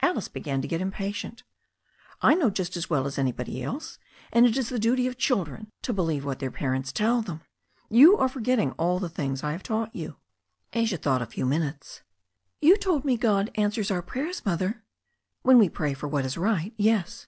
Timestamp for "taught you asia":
9.62-10.96